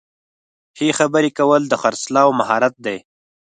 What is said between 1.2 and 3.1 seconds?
کول د خرڅلاو مهارت دی.